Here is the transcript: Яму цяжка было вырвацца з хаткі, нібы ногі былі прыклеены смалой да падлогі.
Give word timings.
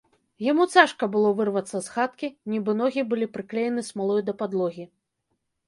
Яму 0.51 0.63
цяжка 0.77 1.09
было 1.15 1.33
вырвацца 1.39 1.77
з 1.89 1.93
хаткі, 1.97 2.31
нібы 2.55 2.71
ногі 2.81 3.05
былі 3.13 3.29
прыклеены 3.37 3.87
смалой 3.93 4.21
да 4.33 4.39
падлогі. 4.43 4.91